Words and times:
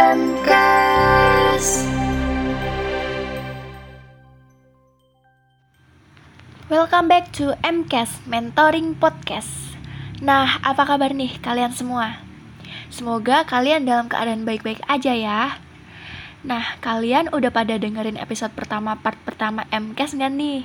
MKS 0.00 1.84
Welcome 6.72 7.12
back 7.12 7.28
to 7.36 7.52
MKS 7.60 8.24
Mentoring 8.24 8.96
Podcast 8.96 9.76
Nah, 10.24 10.56
apa 10.64 10.88
kabar 10.88 11.12
nih 11.12 11.36
kalian 11.44 11.76
semua? 11.76 12.16
Semoga 12.88 13.44
kalian 13.44 13.84
dalam 13.84 14.08
keadaan 14.08 14.48
baik-baik 14.48 14.80
aja 14.88 15.12
ya 15.12 15.60
Nah, 16.48 16.80
kalian 16.80 17.28
udah 17.36 17.52
pada 17.52 17.76
dengerin 17.76 18.16
episode 18.16 18.56
pertama 18.56 18.96
part 18.96 19.20
pertama 19.28 19.68
MKS 19.68 20.16
nggak 20.16 20.32
nih? 20.32 20.64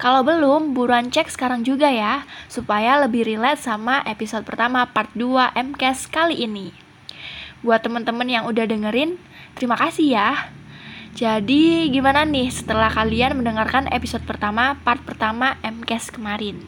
Kalau 0.00 0.24
belum, 0.24 0.72
buruan 0.72 1.12
cek 1.12 1.28
sekarang 1.28 1.68
juga 1.68 1.92
ya, 1.92 2.24
supaya 2.48 2.96
lebih 2.96 3.28
relate 3.28 3.60
sama 3.60 4.00
episode 4.08 4.48
pertama 4.48 4.88
part 4.88 5.12
2 5.12 5.52
MKS 5.52 6.08
kali 6.08 6.48
ini. 6.48 6.87
Buat 7.60 7.82
temen-temen 7.82 8.28
yang 8.30 8.44
udah 8.46 8.70
dengerin, 8.70 9.18
terima 9.58 9.74
kasih 9.74 10.14
ya. 10.14 10.30
Jadi 11.18 11.90
gimana 11.90 12.22
nih 12.22 12.54
setelah 12.54 12.86
kalian 12.86 13.42
mendengarkan 13.42 13.90
episode 13.90 14.22
pertama, 14.22 14.78
part 14.86 15.02
pertama 15.02 15.58
MCAS 15.66 16.14
kemarin? 16.14 16.62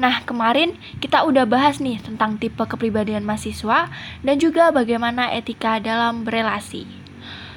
Nah, 0.00 0.24
kemarin 0.26 0.74
kita 0.98 1.22
udah 1.22 1.46
bahas 1.46 1.78
nih 1.78 2.02
tentang 2.02 2.34
tipe 2.40 2.58
kepribadian 2.58 3.22
mahasiswa 3.22 3.92
dan 4.26 4.36
juga 4.42 4.74
bagaimana 4.74 5.30
etika 5.30 5.78
dalam 5.78 6.26
berelasi. 6.26 6.88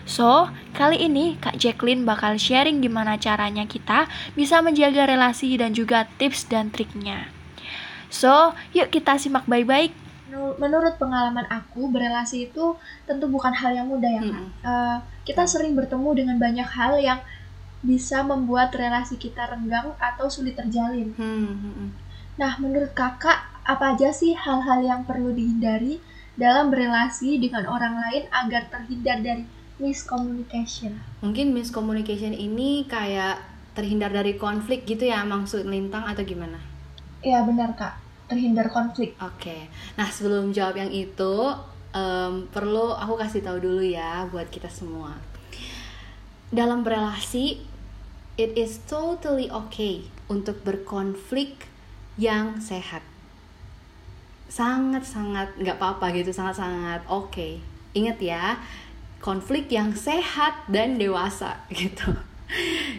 So, 0.05 0.53
kali 0.77 1.01
ini 1.01 1.41
Kak 1.41 1.57
Jacqueline 1.57 2.05
bakal 2.05 2.37
sharing 2.37 2.85
gimana 2.85 3.17
caranya 3.17 3.65
kita 3.65 4.05
bisa 4.37 4.61
menjaga 4.61 5.09
relasi 5.09 5.57
dan 5.57 5.73
juga 5.73 6.05
tips 6.21 6.45
dan 6.45 6.69
triknya. 6.69 7.33
So, 8.13 8.53
yuk 8.77 8.93
kita 8.93 9.17
simak 9.17 9.49
baik-baik 9.49 10.04
menurut 10.33 10.97
pengalaman 10.97 11.45
aku 11.53 11.85
berelasi 11.93 12.49
itu 12.49 12.73
tentu 13.05 13.29
bukan 13.29 13.53
hal 13.53 13.77
yang 13.77 13.87
mudah 13.89 14.09
ya 14.09 14.21
kak. 14.25 14.41
Hmm. 14.41 14.49
Uh, 14.65 14.97
kita 15.21 15.45
sering 15.45 15.77
bertemu 15.77 16.09
dengan 16.17 16.37
banyak 16.41 16.65
hal 16.65 16.97
yang 16.97 17.19
bisa 17.85 18.25
membuat 18.25 18.73
relasi 18.73 19.21
kita 19.21 19.45
renggang 19.45 19.93
atau 20.01 20.25
sulit 20.25 20.57
terjalin. 20.57 21.13
Hmm. 21.13 21.93
Nah, 22.41 22.57
menurut 22.57 22.91
kakak 22.97 23.45
apa 23.61 23.93
aja 23.93 24.09
sih 24.09 24.33
hal-hal 24.33 24.81
yang 24.81 25.01
perlu 25.05 25.29
dihindari 25.29 26.01
dalam 26.33 26.73
berelasi 26.73 27.37
dengan 27.37 27.69
orang 27.69 28.01
lain 28.01 28.25
agar 28.33 28.65
terhindar 28.73 29.21
dari 29.21 29.45
miscommunication? 29.77 30.97
Mungkin 31.21 31.53
miscommunication 31.53 32.33
ini 32.33 32.89
kayak 32.89 33.39
terhindar 33.77 34.09
dari 34.09 34.39
konflik 34.41 34.89
gitu 34.89 35.05
ya 35.05 35.21
maksud 35.21 35.69
lintang 35.69 36.09
atau 36.09 36.25
gimana? 36.25 36.57
Iya 37.21 37.45
benar 37.45 37.77
kak 37.77 38.04
terhindar 38.25 38.69
konflik. 38.73 39.13
Oke, 39.21 39.49
okay. 39.49 39.61
nah 39.95 40.09
sebelum 40.09 40.49
jawab 40.49 40.81
yang 40.81 40.91
itu 40.91 41.35
um, 41.95 42.49
perlu 42.51 42.91
aku 42.91 43.15
kasih 43.15 43.41
tahu 43.41 43.57
dulu 43.63 43.81
ya 43.81 44.27
buat 44.29 44.51
kita 44.51 44.67
semua. 44.67 45.15
Dalam 46.51 46.85
berelasi, 46.85 47.61
it 48.37 48.51
is 48.59 48.83
totally 48.85 49.49
okay 49.49 50.05
untuk 50.27 50.61
berkonflik 50.61 51.69
yang 52.19 52.59
sehat. 52.59 53.01
Sangat-sangat 54.51 55.57
nggak 55.57 55.77
apa-apa 55.81 56.13
gitu, 56.15 56.31
sangat-sangat 56.31 57.07
oke. 57.09 57.33
Okay. 57.33 57.59
Ingat 57.95 58.19
ya, 58.19 58.59
konflik 59.23 59.71
yang 59.71 59.95
sehat 59.95 60.67
dan 60.67 60.99
dewasa 60.99 61.63
gitu. 61.73 62.13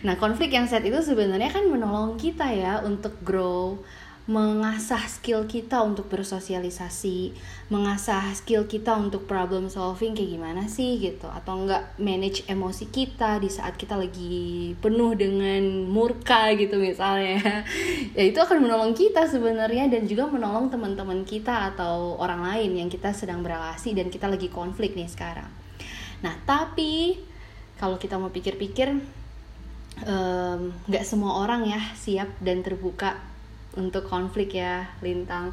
Nah, 0.02 0.18
konflik 0.18 0.50
yang 0.50 0.66
sehat 0.66 0.82
itu 0.82 0.98
sebenarnya 0.98 1.54
kan 1.54 1.70
menolong 1.70 2.18
kita 2.18 2.50
ya 2.50 2.82
untuk 2.82 3.14
grow 3.22 3.78
mengasah 4.26 5.06
skill 5.06 5.46
kita 5.46 5.78
untuk 5.86 6.10
bersosialisasi, 6.10 7.30
mengasah 7.70 8.34
skill 8.34 8.66
kita 8.66 8.90
untuk 8.98 9.22
problem 9.30 9.70
solving 9.70 10.18
kayak 10.18 10.34
gimana 10.34 10.62
sih 10.66 10.98
gitu, 10.98 11.30
atau 11.30 11.62
enggak 11.62 11.94
manage 12.02 12.42
emosi 12.50 12.90
kita 12.90 13.38
di 13.38 13.46
saat 13.46 13.78
kita 13.78 13.94
lagi 13.94 14.74
penuh 14.82 15.14
dengan 15.14 15.86
murka 15.86 16.50
gitu 16.58 16.74
misalnya, 16.74 17.62
ya 18.18 18.22
itu 18.26 18.38
akan 18.42 18.66
menolong 18.66 18.98
kita 18.98 19.30
sebenarnya 19.30 19.86
dan 19.86 20.10
juga 20.10 20.26
menolong 20.26 20.74
teman-teman 20.74 21.22
kita 21.22 21.70
atau 21.70 22.18
orang 22.18 22.42
lain 22.42 22.82
yang 22.82 22.90
kita 22.90 23.14
sedang 23.14 23.46
berrelasi 23.46 23.94
dan 23.94 24.10
kita 24.10 24.26
lagi 24.26 24.50
konflik 24.50 24.98
nih 24.98 25.06
sekarang. 25.06 25.46
Nah 26.26 26.34
tapi 26.42 27.14
kalau 27.78 27.94
kita 27.94 28.18
mau 28.18 28.34
pikir-pikir, 28.34 28.90
nggak 30.82 31.04
um, 31.04 31.08
semua 31.08 31.46
orang 31.46 31.62
ya 31.70 31.78
siap 31.94 32.26
dan 32.42 32.66
terbuka 32.66 33.35
untuk 33.78 34.08
konflik 34.08 34.56
ya 34.56 34.88
lintang. 35.04 35.52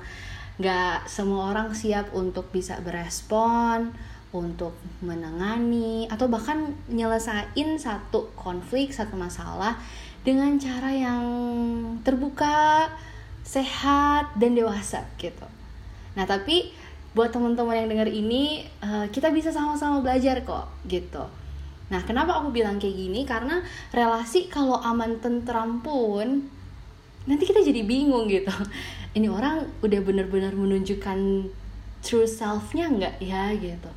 Nggak 0.57 1.07
semua 1.11 1.53
orang 1.53 1.75
siap 1.75 2.11
untuk 2.15 2.49
bisa 2.49 2.79
berespon 2.81 3.93
untuk 4.33 4.73
menangani 5.05 6.09
atau 6.09 6.25
bahkan 6.25 6.73
nyelesain 6.89 7.77
satu 7.77 8.33
konflik 8.33 8.89
satu 8.89 9.13
masalah 9.13 9.77
dengan 10.25 10.57
cara 10.57 10.89
yang 10.89 11.23
terbuka 12.01 12.89
sehat 13.45 14.33
dan 14.39 14.57
dewasa 14.57 15.05
gitu. 15.21 15.45
Nah 16.17 16.25
tapi 16.25 16.73
buat 17.13 17.29
teman-teman 17.29 17.85
yang 17.85 17.89
dengar 17.93 18.09
ini 18.09 18.65
eh, 18.81 19.05
kita 19.13 19.29
bisa 19.29 19.53
sama-sama 19.53 20.01
belajar 20.01 20.41
kok 20.41 20.65
gitu. 20.89 21.29
Nah 21.93 22.01
kenapa 22.01 22.41
aku 22.41 22.49
bilang 22.49 22.81
kayak 22.81 22.97
gini? 22.97 23.21
Karena 23.27 23.61
relasi 23.93 24.49
kalau 24.49 24.81
aman 24.81 25.21
tentram 25.21 25.83
pun 25.85 26.49
nanti 27.23 27.43
kita 27.47 27.63
jadi 27.63 27.81
bingung 27.87 28.27
gitu. 28.27 28.51
Ini 29.15 29.27
orang 29.31 29.69
udah 29.79 29.99
bener-bener 30.03 30.51
menunjukkan 30.51 31.19
true 32.03 32.27
selfnya 32.27 32.91
nggak 32.91 33.15
ya 33.23 33.55
gitu. 33.55 33.91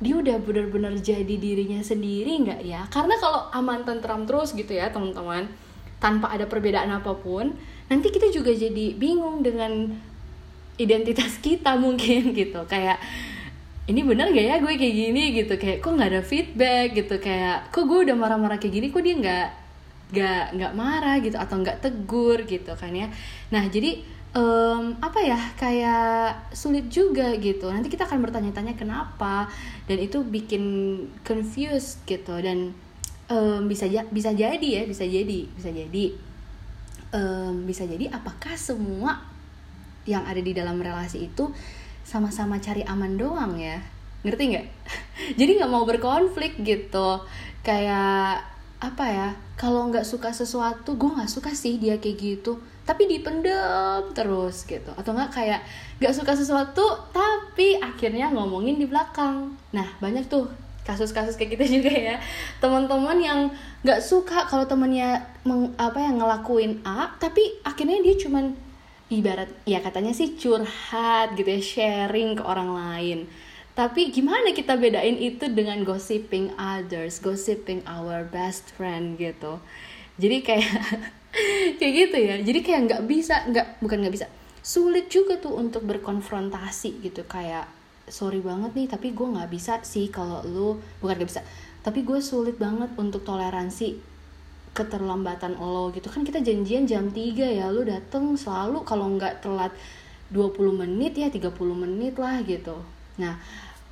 Dia 0.00 0.14
udah 0.16 0.36
bener-bener 0.40 0.96
jadi 0.96 1.34
dirinya 1.36 1.82
sendiri 1.82 2.40
nggak 2.46 2.60
ya? 2.64 2.86
Karena 2.88 3.18
kalau 3.18 3.50
aman 3.52 3.82
tentram 3.82 4.24
terus 4.24 4.54
gitu 4.54 4.72
ya 4.72 4.88
teman-teman 4.88 5.50
tanpa 6.00 6.32
ada 6.32 6.48
perbedaan 6.48 6.88
apa 6.88 7.12
pun 7.12 7.52
nanti 7.92 8.08
kita 8.08 8.32
juga 8.32 8.54
jadi 8.56 8.96
bingung 8.96 9.44
dengan 9.44 9.92
identitas 10.80 11.36
kita 11.42 11.76
mungkin 11.76 12.30
gitu. 12.40 12.62
Kayak 12.70 13.02
ini 13.90 14.06
bener 14.06 14.30
gak 14.30 14.46
ya 14.46 14.56
gue 14.62 14.72
kayak 14.78 14.94
gini? 14.94 15.22
Gitu. 15.34 15.54
Kayak 15.58 15.82
kok 15.82 15.92
nggak 15.98 16.10
ada 16.14 16.22
feedback? 16.22 16.94
Gitu. 16.94 17.14
Kayak 17.18 17.74
kok 17.74 17.84
gue 17.90 18.06
udah 18.06 18.16
marah-marah 18.16 18.56
kayak 18.62 18.74
gini? 18.78 18.86
Kok 18.88 19.02
dia 19.02 19.14
nggak 19.18 19.48
gak 20.10 20.54
nggak 20.54 20.72
marah 20.74 21.16
gitu 21.22 21.38
atau 21.38 21.58
nggak 21.58 21.80
tegur 21.82 22.42
gitu 22.44 22.72
kan 22.74 22.92
ya. 22.92 23.08
Nah 23.54 23.66
jadi 23.70 24.02
um, 24.34 24.94
apa 25.02 25.20
ya 25.22 25.38
kayak 25.58 26.52
sulit 26.54 26.86
juga 26.90 27.34
gitu. 27.38 27.66
Nanti 27.70 27.90
kita 27.90 28.06
akan 28.06 28.22
bertanya-tanya 28.22 28.74
kenapa 28.78 29.50
dan 29.86 29.98
itu 29.98 30.22
bikin 30.22 30.62
confused 31.26 32.02
gitu. 32.06 32.34
Dan 32.38 32.74
um, 33.30 33.66
bisa 33.66 33.86
bisa 34.10 34.30
jadi 34.34 34.62
ya 34.62 34.82
bisa 34.86 35.06
jadi 35.06 35.40
bisa 35.54 35.70
jadi 35.70 36.04
um, 37.14 37.66
bisa 37.66 37.86
jadi 37.86 38.10
apakah 38.10 38.54
semua 38.54 39.22
yang 40.08 40.24
ada 40.26 40.40
di 40.40 40.56
dalam 40.56 40.80
relasi 40.80 41.28
itu 41.28 41.52
sama-sama 42.02 42.58
cari 42.58 42.82
aman 42.86 43.14
doang 43.14 43.54
ya? 43.60 43.78
Ngerti 44.20 44.42
nggak? 44.52 44.66
Jadi 45.40 45.50
nggak 45.56 45.72
mau 45.72 45.88
berkonflik 45.88 46.60
gitu. 46.60 47.24
Kayak 47.64 48.44
apa 48.80 49.04
ya 49.04 49.28
kalau 49.60 49.92
nggak 49.92 50.08
suka 50.08 50.32
sesuatu 50.32 50.96
gue 50.96 51.10
nggak 51.12 51.28
suka 51.28 51.52
sih 51.52 51.76
dia 51.76 52.00
kayak 52.00 52.16
gitu. 52.16 52.56
Tapi 52.88 53.06
dipendem 53.06 54.10
terus 54.16 54.64
gitu. 54.64 54.90
Atau 54.96 55.12
nggak 55.12 55.30
kayak 55.30 55.60
nggak 56.00 56.14
suka 56.16 56.32
sesuatu 56.32 56.82
tapi 57.12 57.76
akhirnya 57.76 58.32
ngomongin 58.32 58.80
di 58.80 58.88
belakang. 58.88 59.52
Nah 59.76 59.86
banyak 60.00 60.26
tuh 60.26 60.48
kasus-kasus 60.82 61.36
kayak 61.36 61.60
gitu 61.60 61.64
juga 61.78 61.92
ya. 61.92 62.16
Teman-teman 62.58 63.20
yang 63.20 63.40
nggak 63.84 64.00
suka 64.00 64.48
kalau 64.48 64.64
temennya 64.64 65.22
meng, 65.44 65.76
apa 65.76 66.00
yang 66.00 66.18
ngelakuin 66.18 66.80
A 66.82 67.12
tapi 67.20 67.60
akhirnya 67.62 68.00
dia 68.00 68.16
cuman 68.16 68.56
ibarat 69.10 69.50
ya 69.66 69.82
katanya 69.82 70.14
sih 70.14 70.38
curhat 70.38 71.34
gitu 71.34 71.50
ya 71.50 71.60
sharing 71.60 72.38
ke 72.38 72.42
orang 72.46 72.70
lain 72.72 73.18
tapi 73.80 74.12
gimana 74.12 74.52
kita 74.52 74.76
bedain 74.76 75.16
itu 75.16 75.48
dengan 75.48 75.80
gossiping 75.88 76.52
others, 76.60 77.16
gossiping 77.16 77.80
our 77.88 78.28
best 78.28 78.76
friend 78.76 79.16
gitu. 79.16 79.56
Jadi 80.20 80.44
kayak 80.44 80.68
kayak 81.80 81.92
gitu 81.96 82.16
ya. 82.20 82.34
Jadi 82.44 82.60
kayak 82.60 82.80
nggak 82.92 83.02
bisa, 83.08 83.40
nggak 83.48 83.80
bukan 83.80 84.04
nggak 84.04 84.14
bisa, 84.20 84.28
sulit 84.60 85.08
juga 85.08 85.40
tuh 85.40 85.56
untuk 85.56 85.88
berkonfrontasi 85.88 87.00
gitu 87.00 87.24
kayak 87.24 87.64
sorry 88.12 88.44
banget 88.44 88.76
nih 88.76 88.88
tapi 88.90 89.16
gue 89.16 89.24
nggak 89.24 89.48
bisa 89.48 89.80
sih 89.80 90.12
kalau 90.12 90.44
lu 90.44 90.76
bukan 91.00 91.16
nggak 91.16 91.30
bisa 91.30 91.42
tapi 91.80 92.04
gue 92.04 92.20
sulit 92.20 92.60
banget 92.60 92.92
untuk 93.00 93.24
toleransi 93.24 93.96
keterlambatan 94.76 95.56
lo 95.56 95.88
gitu 95.94 96.12
kan 96.12 96.26
kita 96.26 96.44
janjian 96.44 96.84
jam 96.84 97.08
3 97.08 97.16
ya 97.40 97.72
lu 97.72 97.86
dateng 97.86 98.36
selalu 98.36 98.84
kalau 98.84 99.08
nggak 99.16 99.40
telat 99.40 99.72
20 100.34 100.52
menit 100.76 101.16
ya 101.16 101.32
30 101.32 101.56
menit 101.72 102.14
lah 102.20 102.42
gitu 102.44 102.76
nah 103.16 103.40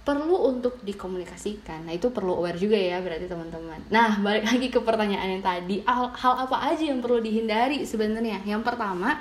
perlu 0.08 0.48
untuk 0.48 0.80
dikomunikasikan. 0.80 1.84
Nah, 1.84 1.92
itu 1.92 2.08
perlu 2.08 2.40
aware 2.40 2.56
juga 2.56 2.80
ya 2.80 2.96
berarti 3.04 3.28
teman-teman. 3.28 3.92
Nah, 3.92 4.16
balik 4.24 4.48
lagi 4.48 4.72
ke 4.72 4.80
pertanyaan 4.80 5.36
yang 5.36 5.44
tadi, 5.44 5.84
hal, 5.84 6.16
hal 6.16 6.48
apa 6.48 6.64
aja 6.72 6.88
yang 6.88 7.04
perlu 7.04 7.20
dihindari 7.20 7.84
sebenarnya? 7.84 8.40
Yang 8.48 8.64
pertama, 8.64 9.20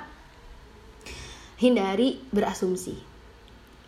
hindari 1.60 2.22
berasumsi. 2.32 3.20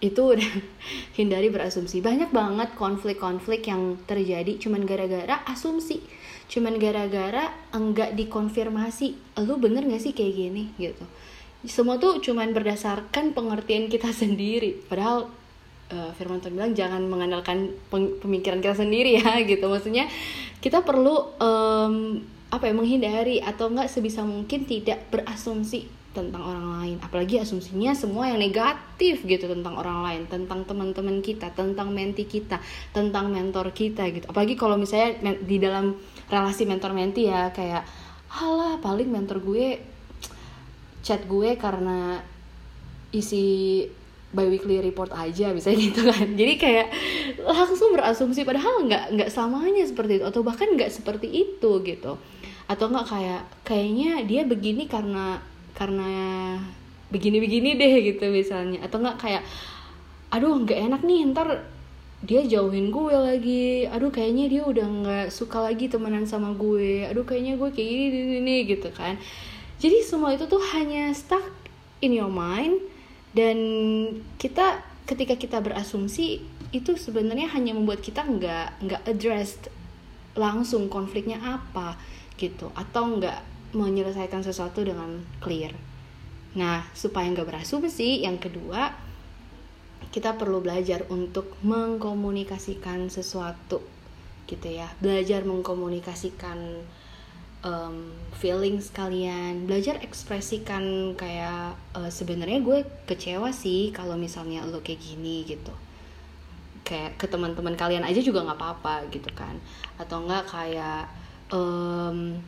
itu 0.01 0.17
udah 0.17 0.53
hindari 1.21 1.53
berasumsi 1.53 2.01
banyak 2.01 2.33
banget 2.33 2.73
konflik-konflik 2.73 3.69
yang 3.69 4.01
terjadi 4.09 4.57
cuman 4.57 4.89
gara-gara 4.89 5.45
asumsi 5.45 6.01
cuman 6.49 6.81
gara-gara 6.81 7.53
enggak 7.77 8.17
dikonfirmasi 8.17 9.37
lu 9.45 9.61
bener 9.61 9.85
gak 9.85 10.01
sih 10.01 10.17
kayak 10.17 10.35
gini 10.41 10.73
gitu 10.81 11.05
semua 11.69 12.01
tuh 12.01 12.17
cuman 12.25 12.57
berdasarkan 12.57 13.37
pengertian 13.37 13.93
kita 13.93 14.09
sendiri 14.25 14.81
padahal 14.89 15.29
uh, 15.91 16.11
Firman 16.17 16.41
Tuhan 16.41 16.55
bilang 16.57 16.73
jangan 16.73 17.03
mengandalkan 17.07 17.75
pemikiran 17.93 18.63
kita 18.63 18.79
sendiri 18.79 19.21
ya 19.21 19.39
gitu. 19.51 19.67
Maksudnya 19.67 20.07
kita 20.63 20.87
perlu 20.87 21.37
um, 21.39 22.23
apa 22.51 22.67
ya 22.67 22.75
menghindari 22.75 23.39
atau 23.39 23.71
enggak 23.71 23.87
sebisa 23.87 24.27
mungkin 24.27 24.67
tidak 24.67 25.07
berasumsi 25.11 25.87
tentang 26.11 26.43
orang 26.43 26.67
lain. 26.83 26.97
Apalagi 26.99 27.39
asumsinya 27.39 27.95
semua 27.95 28.27
yang 28.27 28.43
negatif 28.43 29.23
gitu 29.23 29.47
tentang 29.47 29.79
orang 29.79 30.03
lain 30.03 30.21
tentang 30.27 30.67
teman-teman 30.67 31.23
kita 31.23 31.55
tentang 31.55 31.95
menti 31.95 32.27
kita 32.27 32.59
tentang 32.91 33.31
mentor 33.31 33.71
kita 33.71 34.11
gitu. 34.11 34.27
Apalagi 34.27 34.59
kalau 34.59 34.75
misalnya 34.75 35.35
di 35.39 35.57
dalam 35.63 35.95
relasi 36.27 36.67
mentor 36.67 36.95
menti 36.95 37.31
ya 37.31 37.55
kayak 37.55 37.87
halah 38.31 38.79
paling 38.79 39.11
mentor 39.11 39.43
gue 39.43 39.79
chat 41.03 41.23
gue 41.27 41.59
karena 41.59 42.23
isi 43.11 43.83
biweekly 44.31 44.79
report 44.79 45.11
aja 45.11 45.51
bisa 45.51 45.75
gitu 45.79 46.07
kan. 46.07 46.27
Jadi 46.35 46.55
kayak 46.59 46.87
langsung 47.43 47.95
berasumsi 47.95 48.47
padahal 48.47 48.87
nggak 48.87 49.05
nggak 49.19 49.31
selamanya 49.31 49.85
seperti 49.87 50.23
itu 50.23 50.25
atau 50.27 50.41
bahkan 50.47 50.71
nggak 50.71 50.91
seperti 50.91 51.29
itu 51.29 51.71
gitu. 51.83 52.19
Atau 52.71 52.87
nggak 52.91 53.07
kayak 53.11 53.43
kayaknya 53.67 54.23
dia 54.23 54.43
begini 54.47 54.87
karena 54.87 55.43
karena 55.75 56.11
begini-begini 57.11 57.75
deh 57.75 57.95
gitu 58.15 58.31
misalnya. 58.31 58.87
Atau 58.87 59.03
nggak 59.03 59.19
kayak 59.19 59.43
aduh 60.31 60.63
nggak 60.63 60.79
enak 60.79 61.03
nih 61.03 61.27
ntar 61.35 61.67
dia 62.23 62.47
jauhin 62.47 62.95
gue 62.95 63.17
lagi. 63.17 63.67
Aduh 63.91 64.15
kayaknya 64.15 64.47
dia 64.47 64.63
udah 64.63 64.87
nggak 64.87 65.27
suka 65.35 65.67
lagi 65.67 65.91
temenan 65.91 66.31
sama 66.31 66.55
gue. 66.55 67.03
Aduh 67.11 67.27
kayaknya 67.27 67.59
gue 67.59 67.69
kayak 67.75 67.89
gini, 67.89 68.07
gini, 68.07 68.27
gini 68.39 68.57
gitu 68.71 68.89
kan. 68.95 69.19
Jadi 69.81 70.05
semua 70.05 70.37
itu 70.37 70.45
tuh 70.47 70.61
hanya 70.77 71.11
stuck 71.17 71.43
in 72.05 72.13
your 72.13 72.31
mind 72.31 72.79
dan 73.37 73.57
kita 74.37 74.83
ketika 75.07 75.35
kita 75.39 75.59
berasumsi 75.63 76.43
itu 76.71 76.95
sebenarnya 76.95 77.51
hanya 77.51 77.75
membuat 77.75 78.03
kita 78.03 78.23
nggak 78.23 78.87
nggak 78.87 79.03
addressed 79.11 79.71
langsung 80.39 80.87
konfliknya 80.87 81.43
apa 81.43 81.99
gitu 82.39 82.71
atau 82.79 83.19
nggak 83.19 83.43
menyelesaikan 83.75 84.43
sesuatu 84.43 84.83
dengan 84.83 85.23
clear. 85.39 85.75
Nah, 86.59 86.83
supaya 86.91 87.31
nggak 87.31 87.47
berasumsi, 87.47 88.27
yang 88.27 88.43
kedua, 88.43 88.91
kita 90.11 90.35
perlu 90.35 90.59
belajar 90.59 91.07
untuk 91.07 91.55
mengkomunikasikan 91.63 93.07
sesuatu, 93.07 93.79
gitu 94.51 94.67
ya. 94.67 94.91
Belajar 94.99 95.47
mengkomunikasikan 95.47 96.83
um, 97.65 98.13
feelings 98.37 98.89
kalian, 98.93 99.69
belajar 99.69 100.01
ekspresikan 100.01 101.13
kayak 101.17 101.77
uh, 101.93 102.09
sebenarnya 102.09 102.65
gue 102.65 102.79
kecewa 103.05 103.53
sih 103.53 103.93
kalau 103.93 104.17
misalnya 104.17 104.65
lo 104.65 104.81
kayak 104.81 105.01
gini 105.01 105.45
gitu. 105.45 105.73
Kayak 106.85 107.21
ke 107.21 107.27
teman-teman 107.29 107.77
kalian 107.77 108.03
aja 108.03 108.19
juga 108.25 108.43
nggak 108.43 108.59
apa-apa 108.59 108.95
gitu 109.13 109.31
kan. 109.37 109.55
Atau 110.01 110.25
enggak 110.25 110.49
kayak 110.49 111.07
um, 111.53 112.41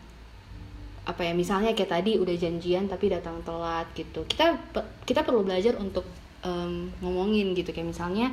apa 1.03 1.21
ya 1.27 1.35
misalnya 1.35 1.75
kayak 1.75 1.91
tadi 1.91 2.15
udah 2.15 2.35
janjian 2.39 2.87
tapi 2.87 3.11
datang 3.13 3.43
telat 3.45 3.87
gitu. 3.93 4.25
Kita 4.25 4.57
kita 5.05 5.21
perlu 5.27 5.45
belajar 5.45 5.77
untuk 5.77 6.09
um, 6.43 6.89
ngomongin 7.05 7.53
gitu. 7.53 7.71
Kayak 7.71 7.93
misalnya 7.93 8.33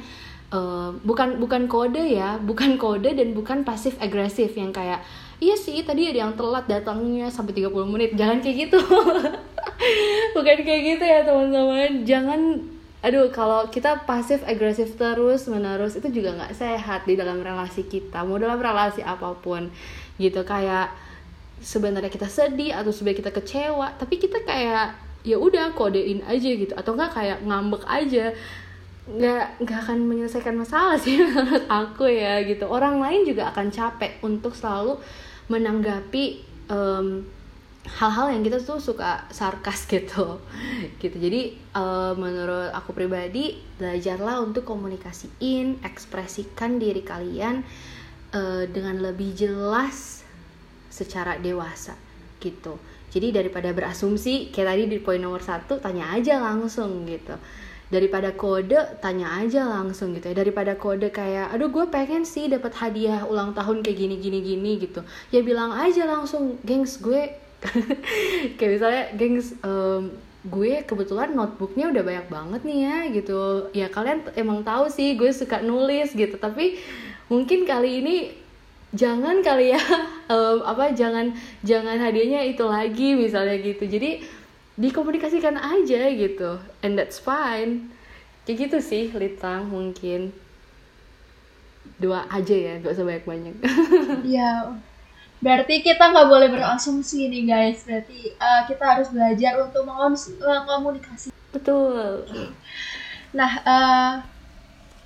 uh, 0.54 0.90
bukan 1.06 1.38
bukan 1.42 1.70
kode 1.70 2.02
ya 2.02 2.38
bukan 2.50 2.78
kode 2.78 3.14
dan 3.14 3.34
bukan 3.34 3.62
pasif 3.66 3.98
agresif 4.02 4.54
yang 4.58 4.74
kayak 4.74 5.02
iya 5.40 5.56
sih 5.56 5.80
tadi 5.88 6.12
ada 6.12 6.28
yang 6.28 6.34
telat 6.36 6.68
datangnya 6.68 7.32
sampai 7.32 7.56
30 7.56 7.72
menit. 7.88 8.12
Jangan 8.20 8.44
kayak 8.44 8.70
gitu. 8.70 8.80
Bukan 10.36 10.58
kayak 10.68 10.82
gitu 10.96 11.04
ya 11.08 11.24
teman-teman. 11.24 12.04
Jangan 12.04 12.60
aduh 13.00 13.32
kalau 13.32 13.64
kita 13.72 14.04
pasif 14.04 14.44
agresif 14.44 15.00
terus 15.00 15.48
menerus 15.48 15.96
itu 15.96 16.12
juga 16.12 16.36
nggak 16.36 16.52
sehat 16.52 17.08
di 17.08 17.16
dalam 17.16 17.40
relasi 17.40 17.88
kita 17.88 18.28
mau 18.28 18.36
dalam 18.36 18.60
relasi 18.60 19.00
apa 19.00 19.32
pun. 19.40 19.72
Gitu 20.20 20.44
kayak 20.44 20.92
sebenarnya 21.64 22.12
kita 22.12 22.28
sedih 22.28 22.76
atau 22.76 22.92
sebenarnya 22.92 23.20
kita 23.24 23.32
kecewa 23.36 23.96
tapi 23.96 24.20
kita 24.20 24.44
kayak 24.44 24.96
ya 25.24 25.40
udah 25.40 25.72
kodein 25.72 26.20
aja 26.28 26.50
gitu. 26.52 26.76
Atau 26.76 27.00
enggak 27.00 27.16
kayak 27.16 27.40
ngambek 27.48 27.88
aja 27.88 28.36
nggak 29.10 29.66
nggak 29.66 29.80
akan 29.90 29.98
menyelesaikan 30.06 30.54
masalah 30.54 31.00
sih 31.02 31.18
menurut 31.24 31.66
aku 31.66 32.06
ya 32.06 32.44
gitu. 32.46 32.70
Orang 32.70 33.02
lain 33.02 33.26
juga 33.26 33.50
akan 33.50 33.74
capek 33.74 34.22
untuk 34.22 34.54
selalu 34.54 35.02
menanggapi 35.50 36.46
um, 36.70 37.26
hal-hal 37.90 38.30
yang 38.30 38.46
kita 38.46 38.62
tuh 38.62 38.78
suka 38.78 39.26
sarkas 39.34 39.88
gitu. 39.94 40.38
Gitu. 41.02 41.18
Jadi 41.18 41.58
uh, 41.74 42.14
menurut 42.14 42.70
aku 42.76 42.94
pribadi 42.94 43.58
belajarlah 43.82 44.46
untuk 44.46 44.68
komunikasiin 44.68 45.82
ekspresikan 45.82 46.78
diri 46.78 47.02
kalian 47.02 47.66
uh, 48.36 48.64
dengan 48.70 49.02
lebih 49.02 49.34
jelas 49.34 50.22
secara 50.94 51.42
dewasa 51.42 51.98
gitu. 52.38 52.78
Jadi 53.10 53.34
daripada 53.34 53.74
berasumsi 53.74 54.54
kayak 54.54 54.70
tadi 54.70 54.84
di 54.86 55.02
poin 55.02 55.18
nomor 55.18 55.42
satu 55.42 55.82
tanya 55.82 56.14
aja 56.14 56.38
langsung 56.38 57.10
gitu 57.10 57.34
daripada 57.90 58.30
kode 58.38 58.78
tanya 59.02 59.42
aja 59.42 59.66
langsung 59.66 60.14
gitu 60.14 60.30
ya. 60.30 60.36
Daripada 60.38 60.78
kode 60.78 61.10
kayak 61.10 61.54
aduh 61.54 61.74
gue 61.74 61.86
pengen 61.90 62.22
sih 62.22 62.46
dapat 62.46 62.74
hadiah 62.78 63.26
ulang 63.26 63.58
tahun 63.58 63.82
kayak 63.82 63.98
gini 63.98 64.16
gini 64.22 64.40
gini 64.46 64.72
gitu. 64.78 65.02
Ya 65.34 65.42
bilang 65.42 65.74
aja 65.74 66.06
langsung 66.06 66.62
gengs 66.62 67.02
gue 67.02 67.34
kayak 68.58 68.72
misalnya 68.78 69.04
gengs 69.18 69.58
um, 69.66 70.14
gue 70.48 70.88
kebetulan 70.88 71.36
notebooknya 71.36 71.92
udah 71.92 72.04
banyak 72.06 72.28
banget 72.30 72.62
nih 72.64 72.80
ya 72.86 72.98
gitu. 73.10 73.42
Ya 73.74 73.88
kalian 73.90 74.24
emang 74.38 74.62
tahu 74.62 74.88
sih 74.88 75.18
gue 75.18 75.34
suka 75.34 75.60
nulis 75.66 76.14
gitu. 76.14 76.38
Tapi 76.38 76.78
mungkin 77.28 77.66
kali 77.66 78.06
ini 78.06 78.16
jangan 78.94 79.42
kali 79.46 79.74
ya 79.74 79.82
um, 80.34 80.62
apa 80.66 80.94
jangan 80.94 81.34
jangan 81.66 81.98
hadiahnya 81.98 82.46
itu 82.46 82.64
lagi 82.70 83.18
misalnya 83.18 83.58
gitu. 83.58 83.90
Jadi 83.90 84.39
dikomunikasikan 84.80 85.60
aja 85.60 86.08
gitu. 86.16 86.64
And 86.80 86.96
that's 86.96 87.20
fine. 87.20 87.92
Kayak 88.48 88.72
gitu 88.72 88.78
sih 88.80 89.04
litang 89.12 89.68
mungkin. 89.68 90.32
Dua 92.00 92.24
aja 92.32 92.56
ya 92.56 92.80
gak 92.80 92.96
usah 92.96 93.04
banyak 93.04 93.26
banyak 93.28 93.56
iya. 94.32 94.72
Berarti 95.44 95.84
kita 95.84 96.12
nggak 96.12 96.28
boleh 96.32 96.48
berasumsi 96.48 97.28
nih 97.28 97.44
guys. 97.44 97.84
Berarti 97.84 98.34
uh, 98.40 98.64
kita 98.66 98.84
harus 98.84 99.08
belajar 99.12 99.60
untuk 99.60 99.84
mengkomunikasi 99.84 101.30
betul. 101.52 102.24
Nah 103.36 103.52
uh, 103.68 104.14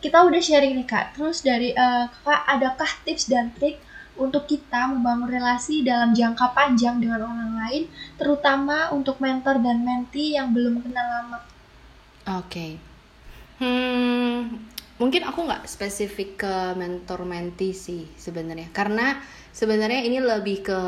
kita 0.06 0.22
udah 0.22 0.42
sharing 0.42 0.78
nih 0.78 0.86
kak. 0.86 1.18
Terus 1.18 1.42
dari 1.42 1.74
uh, 1.74 2.06
kakak 2.22 2.42
adakah 2.46 2.92
tips 3.10 3.26
dan 3.26 3.50
trik 3.58 3.82
untuk 4.14 4.46
kita 4.46 4.86
membangun 4.94 5.30
relasi 5.30 5.82
dalam 5.82 6.14
jangka 6.14 6.54
panjang 6.54 7.02
dengan 7.02 7.26
orang 7.26 7.58
lain, 7.66 7.84
terutama 8.16 8.94
untuk 8.94 9.18
mentor 9.18 9.58
dan 9.58 9.82
menti 9.82 10.38
yang 10.38 10.54
belum 10.54 10.86
kenal 10.86 11.08
lama? 11.08 11.40
Oke. 12.38 12.48
Okay. 12.48 12.72
Hmm, 13.64 14.60
mungkin 15.02 15.22
aku 15.26 15.46
nggak 15.46 15.66
spesifik 15.66 16.46
ke 16.46 16.56
mentor 16.78 17.26
menti 17.26 17.74
sih 17.74 18.06
sebenarnya, 18.18 18.70
karena 18.74 19.18
sebenarnya 19.54 20.02
ini 20.06 20.18
lebih 20.22 20.58
ke 20.66 20.80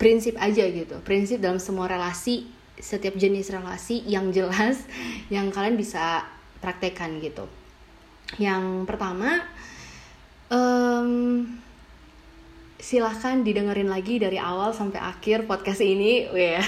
prinsip 0.00 0.36
aja 0.40 0.64
gitu, 0.64 0.96
prinsip 1.04 1.44
dalam 1.44 1.60
semua 1.60 1.88
relasi, 1.88 2.48
setiap 2.80 3.16
jenis 3.20 3.52
relasi 3.52 4.00
yang 4.08 4.32
jelas, 4.32 4.84
yang 5.34 5.52
kalian 5.52 5.76
bisa 5.76 6.24
praktekkan 6.60 7.20
gitu. 7.20 7.48
Yang 8.40 8.86
pertama, 8.86 9.44
um, 10.50 11.44
silahkan 12.80 13.44
didengerin 13.44 13.92
lagi 13.92 14.16
dari 14.16 14.40
awal 14.40 14.72
sampai 14.72 14.98
akhir 14.98 15.44
podcast 15.44 15.84
ini, 15.84 16.26
ya. 16.32 16.64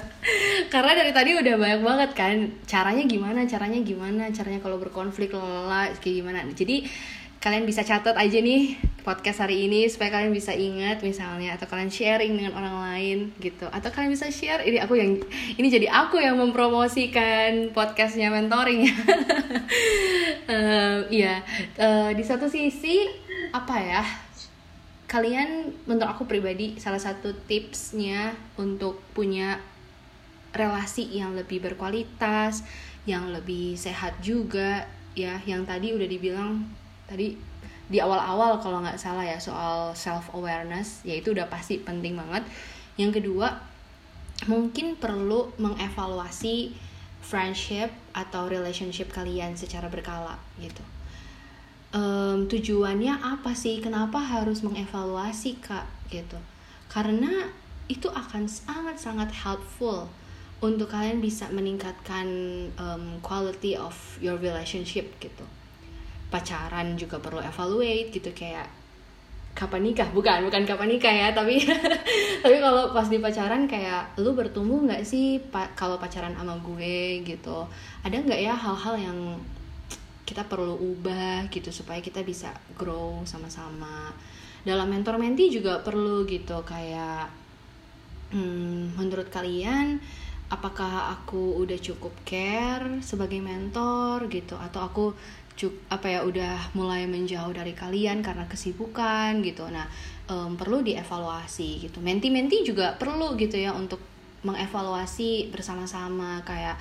Karena 0.72 0.92
dari 0.96 1.12
tadi 1.12 1.36
udah 1.36 1.54
banyak 1.60 1.82
banget 1.84 2.10
kan, 2.16 2.36
caranya 2.64 3.04
gimana, 3.04 3.44
caranya 3.44 3.80
gimana, 3.84 4.32
caranya 4.32 4.64
kalau 4.64 4.80
berkonflik 4.80 5.36
lelah 5.36 5.92
kayak 6.00 6.24
gimana. 6.24 6.42
Jadi 6.56 6.88
kalian 7.42 7.66
bisa 7.66 7.82
catat 7.82 8.14
aja 8.14 8.38
nih 8.38 8.78
podcast 9.02 9.42
hari 9.42 9.66
ini 9.66 9.90
supaya 9.90 10.14
kalian 10.14 10.30
bisa 10.30 10.54
ingat 10.54 11.02
misalnya 11.02 11.58
atau 11.58 11.66
kalian 11.66 11.90
sharing 11.90 12.38
dengan 12.38 12.54
orang 12.54 12.76
lain 12.86 13.18
gitu 13.42 13.66
atau 13.66 13.90
kalian 13.90 14.14
bisa 14.14 14.30
share 14.30 14.62
ini 14.62 14.78
aku 14.78 14.94
yang 14.94 15.18
ini 15.58 15.66
jadi 15.66 15.90
aku 15.90 16.22
yang 16.22 16.38
mempromosikan 16.38 17.74
podcastnya 17.74 18.30
mentoring 18.30 18.86
ya 21.10 21.42
uh, 21.42 21.42
uh, 21.82 22.10
di 22.14 22.22
satu 22.22 22.46
sisi 22.46 23.10
apa 23.50 23.74
ya 23.82 24.02
kalian 25.12 25.68
menurut 25.84 26.08
aku 26.08 26.24
pribadi 26.24 26.80
salah 26.80 26.96
satu 26.96 27.36
tipsnya 27.44 28.32
untuk 28.56 28.96
punya 29.12 29.60
relasi 30.56 31.04
yang 31.12 31.36
lebih 31.36 31.60
berkualitas 31.60 32.64
yang 33.04 33.28
lebih 33.28 33.76
sehat 33.76 34.16
juga 34.24 34.88
ya 35.12 35.36
yang 35.44 35.68
tadi 35.68 35.92
udah 35.92 36.08
dibilang 36.08 36.64
tadi 37.04 37.36
di 37.92 38.00
awal-awal 38.00 38.56
kalau 38.56 38.80
nggak 38.80 38.96
salah 38.96 39.20
ya 39.20 39.36
soal 39.36 39.92
self 39.92 40.32
awareness 40.32 41.04
yaitu 41.04 41.36
udah 41.36 41.44
pasti 41.52 41.76
penting 41.76 42.16
banget. 42.16 42.48
Yang 42.96 43.20
kedua 43.20 43.60
mungkin 44.48 44.96
perlu 44.96 45.52
mengevaluasi 45.60 46.72
friendship 47.20 47.92
atau 48.16 48.48
relationship 48.48 49.12
kalian 49.12 49.54
secara 49.60 49.92
berkala 49.92 50.40
gitu 50.58 50.82
um, 51.92 52.48
tujuannya 52.48 53.14
apa 53.20 53.52
sih? 53.52 53.78
Kenapa 53.78 54.18
harus 54.18 54.64
mengevaluasi 54.64 55.60
kak? 55.60 55.86
Gitu. 56.08 56.36
Karena 56.88 57.48
itu 57.88 58.08
akan 58.08 58.48
sangat-sangat 58.48 59.30
helpful 59.32 60.08
untuk 60.62 60.88
kalian 60.88 61.18
bisa 61.18 61.50
meningkatkan 61.52 62.26
um, 62.78 63.18
quality 63.20 63.76
of 63.76 63.94
your 64.22 64.40
relationship 64.40 65.04
gitu. 65.20 65.44
Pacaran 66.32 66.96
juga 66.96 67.20
perlu 67.20 67.44
evaluate 67.44 68.08
gitu. 68.14 68.32
Kayak 68.32 68.70
kapan 69.52 69.84
nikah? 69.84 70.08
Bukan 70.14 70.48
bukan 70.48 70.64
kapan 70.64 70.88
nikah 70.96 71.12
ya 71.12 71.28
tapi 71.36 71.60
tapi 72.44 72.56
kalau 72.56 72.94
pas 72.96 73.04
di 73.10 73.20
pacaran 73.20 73.68
kayak 73.68 74.16
lu 74.16 74.32
bertumbuh 74.32 74.88
nggak 74.88 75.04
sih 75.04 75.36
pa 75.52 75.68
kalau 75.76 76.00
pacaran 76.00 76.32
sama 76.32 76.56
gue? 76.62 77.20
Gitu. 77.26 77.58
Ada 78.06 78.22
nggak 78.22 78.40
ya 78.40 78.54
hal-hal 78.56 78.94
yang 78.96 79.18
kita 80.32 80.48
perlu 80.48 80.80
ubah 80.80 81.52
gitu 81.52 81.68
supaya 81.68 82.00
kita 82.00 82.24
bisa 82.24 82.56
grow 82.72 83.20
sama-sama. 83.28 84.08
Dalam 84.64 84.88
mentor 84.88 85.20
menti 85.20 85.52
juga 85.52 85.84
perlu 85.84 86.24
gitu 86.24 86.64
kayak 86.64 87.28
hmm, 88.32 88.96
menurut 88.96 89.28
kalian 89.28 90.00
apakah 90.48 91.12
aku 91.12 91.60
udah 91.60 91.76
cukup 91.76 92.16
care 92.24 93.04
sebagai 93.04 93.44
mentor 93.44 94.32
gitu? 94.32 94.56
Atau 94.56 94.80
aku 94.80 95.04
cuk 95.52 95.92
apa 95.92 96.08
ya 96.08 96.20
udah 96.24 96.72
mulai 96.72 97.04
menjauh 97.04 97.52
dari 97.52 97.76
kalian 97.76 98.24
karena 98.24 98.48
kesibukan 98.48 99.44
gitu? 99.44 99.68
Nah 99.68 99.84
um, 100.32 100.56
perlu 100.56 100.80
dievaluasi 100.80 101.84
gitu. 101.84 102.00
Menti-menti 102.00 102.64
juga 102.64 102.96
perlu 102.96 103.36
gitu 103.36 103.60
ya 103.60 103.76
untuk 103.76 104.00
mengevaluasi 104.42 105.52
bersama-sama 105.54 106.42
kayak 106.42 106.74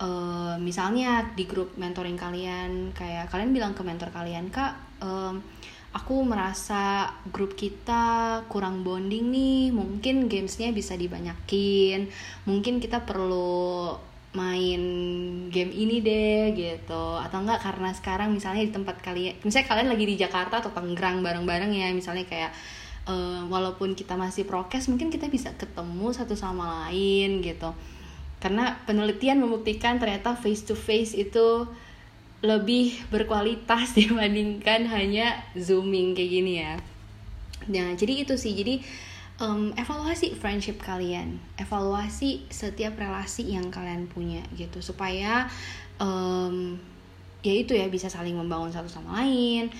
uh, 0.00 0.54
misalnya 0.60 1.32
di 1.36 1.44
grup 1.48 1.76
mentoring 1.80 2.18
kalian 2.18 2.92
kayak 2.92 3.32
kalian 3.32 3.52
bilang 3.52 3.72
ke 3.72 3.82
mentor 3.84 4.12
kalian 4.12 4.48
kak 4.52 4.76
um, 5.00 5.40
aku 5.96 6.20
merasa 6.24 7.08
grup 7.32 7.56
kita 7.56 8.44
kurang 8.52 8.84
bonding 8.84 9.32
nih 9.32 9.72
mungkin 9.72 10.28
gamesnya 10.28 10.72
bisa 10.72 10.92
dibanyakin 10.96 12.12
mungkin 12.44 12.82
kita 12.82 13.04
perlu 13.08 13.96
main 14.36 14.82
game 15.48 15.72
ini 15.72 16.04
deh 16.04 16.52
gitu. 16.52 17.04
Atau 17.16 17.40
enggak 17.40 17.64
karena 17.64 17.90
sekarang 17.96 18.36
misalnya 18.36 18.68
di 18.68 18.72
tempat 18.76 19.00
kalian 19.00 19.40
misalnya 19.40 19.66
kalian 19.72 19.88
lagi 19.88 20.04
di 20.04 20.16
Jakarta 20.20 20.60
atau 20.60 20.70
Tangerang 20.76 21.24
bareng-bareng 21.24 21.72
ya 21.72 21.88
misalnya 21.96 22.28
kayak 22.28 22.52
uh, 23.08 23.48
walaupun 23.48 23.96
kita 23.96 24.14
masih 24.14 24.44
prokes 24.44 24.92
mungkin 24.92 25.08
kita 25.08 25.32
bisa 25.32 25.56
ketemu 25.56 26.12
satu 26.12 26.36
sama 26.36 26.86
lain 26.86 27.40
gitu 27.40 27.72
karena 28.38 28.76
penelitian 28.84 29.40
membuktikan 29.40 29.96
ternyata 29.96 30.36
face 30.36 30.62
to 30.68 30.76
face 30.76 31.16
itu 31.16 31.66
lebih 32.44 32.94
berkualitas 33.08 33.94
dibandingkan 33.98 34.86
hanya 34.86 35.40
zooming 35.56 36.12
kayak 36.12 36.30
gini 36.30 36.52
ya. 36.60 36.74
Nah 37.72 37.96
jadi 37.96 38.28
itu 38.28 38.36
sih. 38.36 38.52
Jadi 38.52 38.84
um, 39.40 39.72
evaluasi 39.74 40.36
friendship 40.36 40.78
kalian, 40.84 41.40
evaluasi 41.56 42.44
setiap 42.52 43.00
relasi 43.00 43.56
yang 43.56 43.72
kalian 43.72 44.06
punya 44.06 44.44
gitu. 44.54 44.84
Supaya 44.84 45.48
um, 45.96 46.76
ya 47.40 47.54
itu 47.56 47.72
ya 47.72 47.88
bisa 47.88 48.12
saling 48.12 48.36
membangun 48.36 48.70
satu 48.70 48.86
sama 48.92 49.24
lain. 49.24 49.72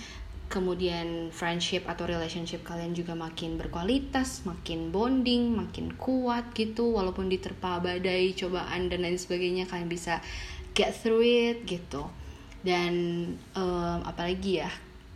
Kemudian 0.47 1.35
friendship 1.35 1.91
atau 1.91 2.07
relationship 2.07 2.63
kalian 2.63 2.95
juga 2.95 3.19
makin 3.19 3.59
berkualitas, 3.59 4.47
makin 4.47 4.95
bonding, 4.95 5.53
makin 5.53 5.95
kuat 5.99 6.55
gitu. 6.55 6.95
Walaupun 6.95 7.27
diterpa 7.27 7.83
badai, 7.83 8.33
cobaan 8.39 8.87
dan 8.87 9.03
lain 9.03 9.19
sebagainya 9.19 9.67
kalian 9.67 9.91
bisa 9.91 10.23
get 10.73 10.95
through 10.95 11.27
it 11.27 11.67
gitu. 11.67 12.07
Dan 12.63 12.95
um, 13.59 13.99
apalagi 14.07 14.63
ya 14.63 14.71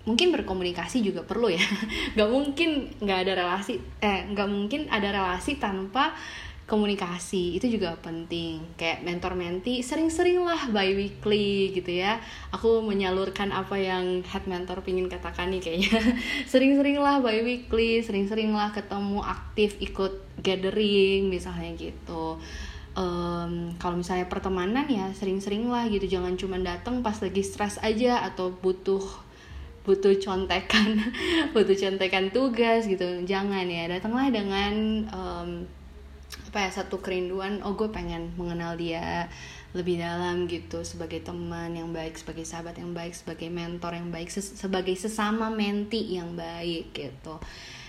mungkin 0.09 0.33
berkomunikasi 0.33 1.05
juga 1.05 1.21
perlu 1.29 1.53
ya 1.53 1.61
nggak 2.17 2.31
mungkin 2.33 2.89
nggak 3.05 3.19
ada 3.29 3.33
relasi 3.37 3.77
eh 4.01 4.33
nggak 4.33 4.49
mungkin 4.49 4.89
ada 4.89 5.13
relasi 5.13 5.61
tanpa 5.61 6.17
komunikasi 6.71 7.59
itu 7.59 7.67
juga 7.67 7.99
penting. 7.99 8.62
Kayak 8.79 9.03
mentor 9.03 9.35
menti 9.35 9.83
sering-sering 9.83 10.39
lah 10.47 10.71
by 10.71 10.95
weekly 10.95 11.75
gitu 11.75 11.99
ya. 11.99 12.23
Aku 12.55 12.79
menyalurkan 12.87 13.50
apa 13.50 13.75
yang 13.75 14.23
head 14.23 14.47
mentor 14.47 14.79
pingin 14.87 15.11
katakan 15.11 15.50
nih 15.50 15.59
kayaknya. 15.59 15.99
Sering-sering 16.53 17.03
lah 17.03 17.19
by 17.19 17.43
weekly 17.43 17.99
sering-sering 18.07 18.55
lah 18.55 18.71
ketemu 18.71 19.19
aktif 19.19 19.83
ikut 19.83 20.23
gathering 20.39 21.27
misalnya 21.27 21.75
gitu. 21.75 22.39
Um, 22.95 23.75
kalau 23.83 23.99
misalnya 23.99 24.31
pertemanan 24.31 24.87
ya 24.87 25.11
sering-sering 25.11 25.67
lah 25.67 25.91
gitu. 25.91 26.07
Jangan 26.07 26.39
cuma 26.39 26.55
datang 26.62 27.03
pas 27.03 27.19
lagi 27.19 27.43
stres 27.43 27.83
aja 27.83 28.23
atau 28.23 28.55
butuh 28.55 29.03
butuh 29.81 30.12
contekan 30.23 31.03
butuh 31.57 31.75
contekan 31.75 32.31
tugas 32.31 32.87
gitu. 32.87 33.27
Jangan 33.27 33.67
ya 33.67 33.91
datanglah 33.91 34.31
dengan 34.31 35.03
um, 35.11 35.80
apa 36.31 36.67
ya 36.67 36.71
satu 36.71 37.03
kerinduan 37.03 37.63
oh 37.67 37.75
gue 37.75 37.91
pengen 37.91 38.31
mengenal 38.39 38.79
dia 38.79 39.27
lebih 39.71 40.03
dalam 40.03 40.51
gitu 40.51 40.83
sebagai 40.83 41.23
teman 41.23 41.71
yang 41.75 41.95
baik 41.95 42.19
sebagai 42.19 42.43
sahabat 42.43 42.79
yang 42.79 42.91
baik 42.91 43.15
sebagai 43.15 43.47
mentor 43.51 43.95
yang 43.95 44.11
baik 44.11 44.27
ses 44.27 44.59
sebagai 44.59 44.95
sesama 44.99 45.47
menti 45.51 46.19
yang 46.19 46.35
baik 46.35 46.91
gitu. 46.91 47.39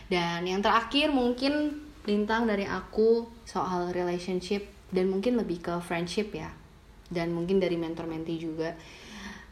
Dan 0.05 0.45
yang 0.45 0.62
terakhir 0.62 1.10
mungkin 1.10 1.81
lintang 2.05 2.45
dari 2.45 2.69
aku 2.69 3.29
soal 3.45 3.89
relationship 3.93 4.69
dan 4.93 5.10
mungkin 5.10 5.41
lebih 5.41 5.62
ke 5.62 5.74
friendship 5.81 6.33
ya 6.33 6.53
dan 7.10 7.33
mungkin 7.33 7.57
dari 7.57 7.77
mentor 7.81 8.05
menti 8.05 8.38
juga. 8.38 8.77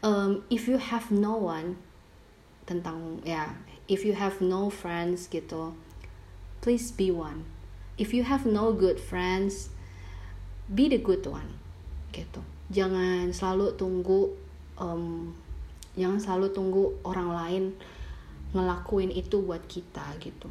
Um, 0.00 0.46
if 0.48 0.70
you 0.70 0.78
have 0.78 1.10
no 1.10 1.34
one 1.36 1.76
tentang 2.70 3.26
ya 3.26 3.58
if 3.90 4.06
you 4.06 4.14
have 4.14 4.38
no 4.38 4.70
friends 4.70 5.26
gitu 5.26 5.74
please 6.62 6.94
be 6.94 7.10
one 7.10 7.42
if 8.00 8.16
you 8.16 8.24
have 8.24 8.48
no 8.48 8.72
good 8.72 8.96
friends 8.96 9.68
be 10.72 10.88
the 10.88 10.96
good 10.96 11.20
one 11.28 11.60
gitu. 12.16 12.40
Jangan 12.72 13.28
selalu 13.36 13.76
tunggu 13.76 14.32
um, 14.80 15.36
jangan 15.94 16.16
selalu 16.16 16.46
tunggu 16.56 16.84
orang 17.04 17.28
lain 17.28 17.64
ngelakuin 18.56 19.12
itu 19.12 19.44
buat 19.44 19.60
kita 19.68 20.16
gitu. 20.24 20.48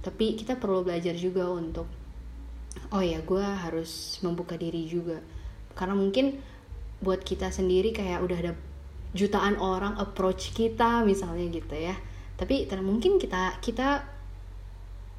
Tapi 0.00 0.38
kita 0.38 0.54
perlu 0.56 0.86
belajar 0.86 1.18
juga 1.18 1.50
untuk 1.50 1.90
oh 2.94 3.02
ya 3.02 3.18
gue 3.18 3.42
harus 3.42 4.22
membuka 4.22 4.54
diri 4.54 4.86
juga. 4.86 5.18
Karena 5.74 5.98
mungkin 5.98 6.38
buat 7.02 7.26
kita 7.26 7.50
sendiri 7.50 7.90
kayak 7.90 8.22
udah 8.22 8.38
ada 8.38 8.52
jutaan 9.16 9.58
orang 9.58 9.98
approach 9.98 10.54
kita 10.54 11.02
misalnya 11.02 11.50
gitu 11.50 11.74
ya. 11.74 11.98
Tapi 12.38 12.70
mungkin 12.80 13.18
kita 13.18 13.58
kita 13.58 14.13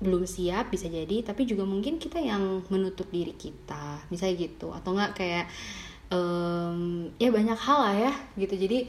belum 0.06 0.30
siap 0.30 0.70
bisa 0.70 0.86
jadi 0.86 1.26
tapi 1.26 1.50
juga 1.50 1.66
mungkin 1.66 1.98
kita 1.98 2.22
yang 2.22 2.62
menutup 2.70 3.10
diri 3.10 3.34
kita 3.34 4.06
misalnya 4.14 4.46
gitu. 4.46 4.72
Atau 4.72 4.94
enggak 4.94 5.18
kayak 5.18 5.46
um, 6.14 7.10
ya 7.18 7.34
banyak 7.34 7.58
hal 7.58 7.80
lah 7.82 7.96
ya 8.10 8.14
gitu. 8.38 8.56
Jadi 8.56 8.80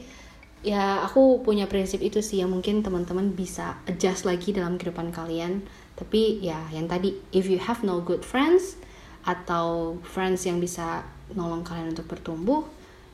ya 0.65 1.05
aku 1.05 1.41
punya 1.45 1.65
prinsip 1.69 2.01
itu 2.01 2.21
sih 2.21 2.41
yang 2.41 2.49
mungkin 2.53 2.81
teman-teman 2.81 3.33
bisa 3.33 3.77
adjust 3.89 4.25
lagi 4.25 4.53
dalam 4.53 4.77
kehidupan 4.77 5.09
kalian. 5.09 5.65
Tapi 5.97 6.45
ya 6.45 6.61
yang 6.69 6.85
tadi 6.85 7.17
if 7.33 7.49
you 7.49 7.57
have 7.57 7.81
no 7.81 7.99
good 7.99 8.21
friends 8.21 8.77
atau 9.25 9.97
friends 10.05 10.45
yang 10.47 10.61
bisa 10.61 11.03
nolong 11.35 11.65
kalian 11.65 11.91
untuk 11.91 12.07
bertumbuh 12.07 12.63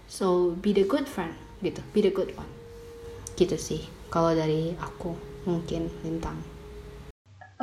so 0.06 0.54
be 0.62 0.76
the 0.76 0.86
good 0.86 1.10
friend 1.10 1.34
gitu. 1.64 1.80
Be 1.96 2.04
the 2.04 2.12
good 2.12 2.36
one. 2.36 2.50
Gitu 3.34 3.58
sih 3.58 3.82
kalau 4.14 4.36
dari 4.38 4.78
aku 4.78 5.18
mungkin 5.50 5.90
lintang 6.06 6.53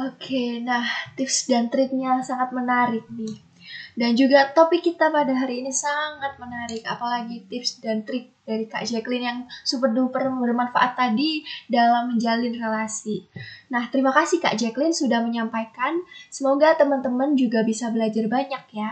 oke 0.09 0.45
nah 0.64 0.87
tips 1.16 1.50
dan 1.50 1.69
triknya 1.69 2.25
sangat 2.25 2.50
menarik 2.57 3.04
nih 3.12 3.50
dan 3.99 4.16
juga 4.16 4.49
topik 4.50 4.80
kita 4.80 5.12
pada 5.12 5.35
hari 5.35 5.61
ini 5.61 5.71
sangat 5.75 6.38
menarik 6.40 6.83
apalagi 6.87 7.45
tips 7.50 7.83
dan 7.83 8.07
trik 8.07 8.33
dari 8.47 8.66
Kak 8.66 8.83
Jacqueline 8.87 9.26
yang 9.26 9.40
super 9.62 9.92
duper 9.95 10.26
bermanfaat 10.26 10.99
tadi 10.99 11.47
dalam 11.71 12.11
menjalin 12.14 12.50
relasi. 12.50 13.30
Nah, 13.71 13.87
terima 13.92 14.11
kasih 14.11 14.42
Kak 14.42 14.59
Jacqueline 14.59 14.97
sudah 14.97 15.23
menyampaikan. 15.23 16.02
Semoga 16.35 16.75
teman-teman 16.75 17.38
juga 17.38 17.62
bisa 17.62 17.95
belajar 17.95 18.26
banyak 18.26 18.64
ya. 18.75 18.90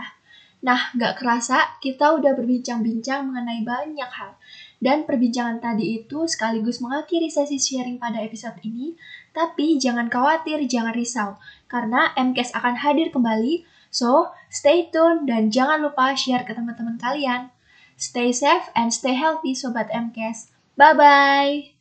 Nah, 0.59 0.91
gak 0.95 1.23
kerasa 1.23 1.79
kita 1.79 2.19
udah 2.19 2.35
berbincang-bincang 2.35 3.31
mengenai 3.31 3.63
banyak 3.63 4.11
hal. 4.11 4.35
Dan 4.79 5.03
perbincangan 5.03 5.59
tadi 5.59 6.03
itu 6.03 6.27
sekaligus 6.27 6.79
mengakhiri 6.83 7.27
sesi 7.31 7.59
sharing 7.59 7.99
pada 7.99 8.23
episode 8.23 8.59
ini, 8.63 8.95
tapi 9.31 9.79
jangan 9.79 10.07
khawatir, 10.07 10.63
jangan 10.65 10.93
risau, 10.93 11.39
karena 11.71 12.11
MCAS 12.17 12.53
akan 12.55 12.81
hadir 12.81 13.09
kembali 13.13 13.65
So, 13.89 14.29
stay 14.53 14.89
tune 14.93 15.25
dan 15.25 15.49
jangan 15.49 15.81
lupa 15.81 16.13
share 16.13 16.45
ke 16.45 16.53
teman-teman 16.53 17.01
kalian. 17.01 17.49
Stay 17.97 18.31
safe 18.31 18.69
and 18.77 18.93
stay 18.93 19.17
healthy 19.17 19.57
Sobat 19.57 19.89
MKS. 19.89 20.53
Bye-bye! 20.77 21.78